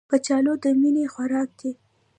[0.09, 1.71] کچالو د مینې خوراک دی